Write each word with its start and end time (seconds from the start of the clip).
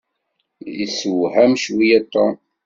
Isewham 0.85 1.51
cwiya 1.61 1.99
Tom. 2.13 2.33